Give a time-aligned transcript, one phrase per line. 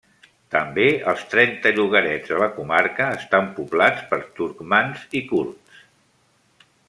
[0.53, 5.85] També els trenta llogarets de la comarca estan poblats per turcmans i kurds.